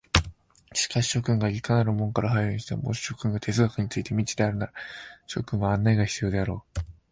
[0.73, 4.73] しかし諸君がいかなる門から入るにしても、もし諸君が哲学について未知であるなら、
[5.27, 6.79] 諸君には案内が必要であろう。